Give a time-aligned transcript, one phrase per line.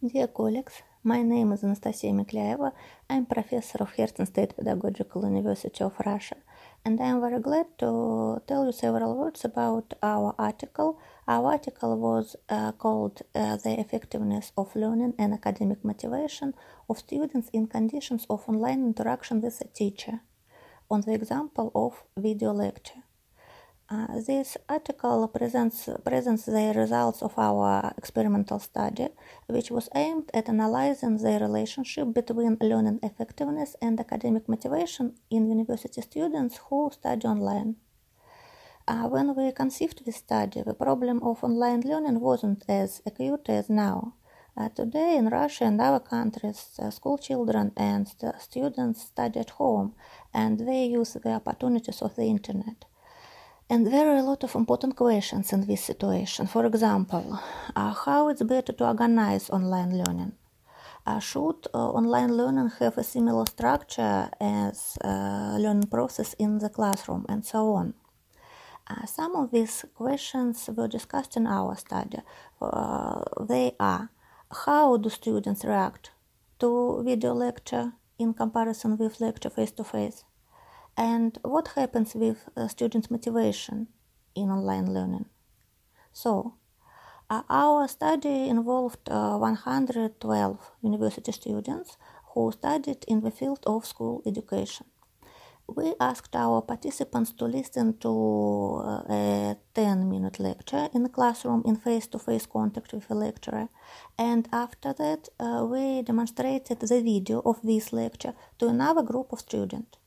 [0.00, 2.70] Dear colleagues, my name is Anastasia Miklyaeva.
[3.10, 6.36] I'm professor of Herzen State Pedagogical University of Russia,
[6.84, 11.00] and I'm very glad to tell you several words about our article.
[11.26, 16.54] Our article was uh, called uh, The Effectiveness of Learning and Academic Motivation
[16.88, 20.20] of Students in Conditions of Online Interaction with a Teacher,
[20.88, 23.02] on the example of video lecture.
[23.90, 29.08] Uh, this article presents, presents the results of our experimental study,
[29.46, 36.02] which was aimed at analyzing the relationship between learning effectiveness and academic motivation in university
[36.02, 37.76] students who study online.
[38.86, 43.70] Uh, when we conceived this study, the problem of online learning wasn't as acute as
[43.70, 44.12] now.
[44.54, 49.50] Uh, today, in Russia and other countries, uh, school children and st- students study at
[49.50, 49.94] home
[50.34, 52.84] and they use the opportunities of the internet.
[53.70, 56.46] And there are a lot of important questions in this situation.
[56.46, 57.38] For example,
[57.76, 60.32] uh, how it's better to organize online learning?
[61.06, 66.70] Uh, should uh, online learning have a similar structure as uh, learning process in the
[66.70, 67.92] classroom and so on?
[68.88, 72.18] Uh, some of these questions were discussed in our study.
[72.62, 74.08] Uh, they are
[74.64, 76.10] how do students react
[76.58, 80.24] to video lecture in comparison with lecture face to face?
[80.98, 83.86] And what happens with uh, students' motivation
[84.34, 85.26] in online learning?
[86.12, 86.54] So,
[87.30, 91.96] uh, our study involved uh, 112 university students
[92.34, 94.86] who studied in the field of school education.
[95.68, 101.62] We asked our participants to listen to uh, a 10 minute lecture in the classroom
[101.64, 103.68] in face to face contact with a lecturer,
[104.18, 109.38] and after that, uh, we demonstrated the video of this lecture to another group of
[109.38, 109.98] students.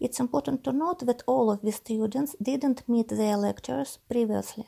[0.00, 4.66] It's important to note that all of the students didn't meet their lectures previously.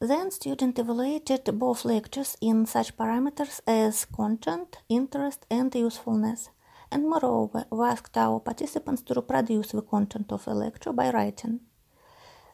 [0.00, 6.48] Then students evaluated both lectures in such parameters as content, interest, and usefulness.
[6.90, 11.60] And moreover, we asked our participants to reproduce the content of a lecture by writing.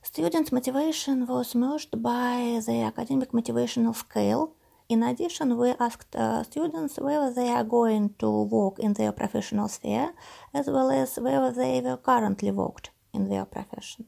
[0.02, 4.54] Students' motivation was measured by the academic motivational scale,
[4.88, 9.68] in addition, we asked uh, students whether they are going to work in their professional
[9.68, 10.12] sphere
[10.54, 14.06] as well as whether they were currently worked in their profession.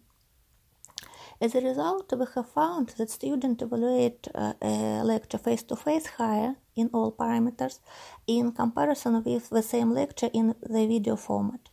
[1.41, 6.07] As a result, we have found that students evaluate uh, a lecture face to face
[6.07, 7.79] higher in all parameters
[8.27, 11.71] in comparison with the same lecture in the video format.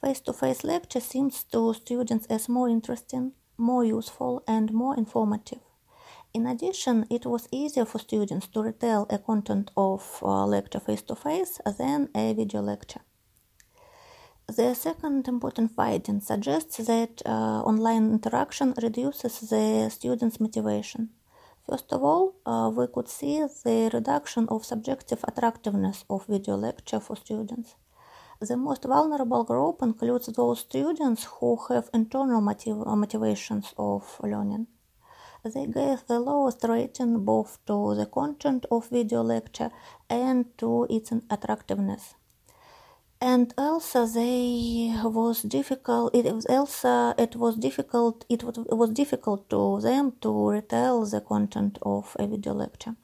[0.00, 5.60] Face to face lecture seems to students as more interesting, more useful, and more informative.
[6.34, 11.02] In addition, it was easier for students to retell a content of a lecture face
[11.02, 13.02] to face than a video lecture.
[14.46, 21.10] The second important finding suggests that uh, online interaction reduces the students' motivation.
[21.68, 27.00] First of all, uh, we could see the reduction of subjective attractiveness of video lecture
[27.00, 27.76] for students.
[28.40, 34.66] The most vulnerable group includes those students who have internal motiv- motivations of learning.
[35.44, 39.70] They gave the lowest rating both to the content of video lecture
[40.08, 42.14] and to its attractiveness.
[43.20, 46.14] And also, they was difficult.
[46.14, 48.24] It was also it was difficult.
[48.28, 52.96] It was, it was difficult to them to retell the content of a video lecture.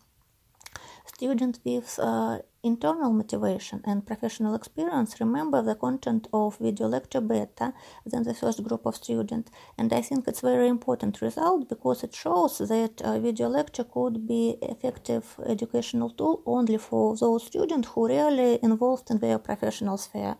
[1.06, 7.73] Students with uh, internal motivation and professional experience remember the content of video lecture better
[8.05, 12.15] than the first group of students and i think it's very important result because it
[12.15, 18.09] shows that a video lecture could be effective educational tool only for those students who
[18.09, 20.37] really involved in their professional sphere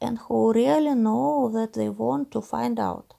[0.00, 3.14] and who really know that they want to find out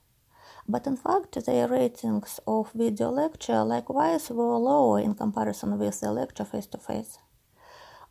[0.68, 6.10] but in fact their ratings of video lecture likewise were lower in comparison with the
[6.10, 7.18] lecture face to face.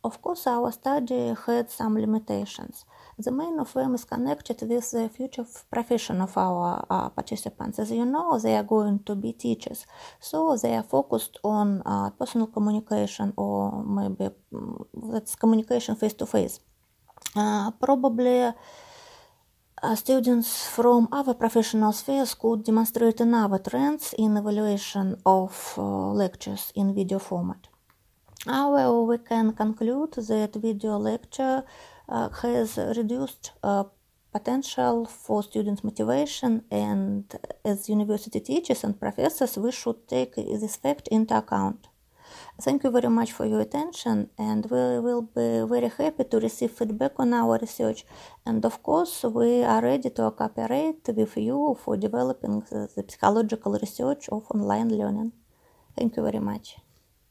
[0.04, 2.84] Of course, our study had some limitations.
[3.18, 7.78] The main of them is connected with the future profession of our uh, participants.
[7.78, 9.86] As you know, they are going to be teachers,
[10.20, 16.26] so they are focused on uh, personal communication or maybe um, that's communication face to
[16.26, 16.60] face.
[17.80, 18.52] Probably
[19.82, 26.72] uh, students from other professional spheres could demonstrate another trends in evaluation of uh, lectures
[26.74, 27.68] in video format.
[28.46, 31.64] However, we can conclude that video lecture
[32.08, 33.84] uh, has reduced uh,
[34.32, 37.24] potential for students' motivation, and
[37.64, 41.88] as university teachers and professors, we should take this fact into account.
[42.60, 46.72] Thank you very much for your attention, and we will be very happy to receive
[46.72, 48.04] feedback on our research.
[48.44, 53.72] And of course, we are ready to cooperate with you for developing the, the psychological
[53.72, 55.32] research of online learning.
[55.96, 56.76] Thank you very much.